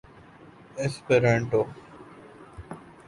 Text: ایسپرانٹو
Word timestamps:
ایسپرانٹو 0.79 1.61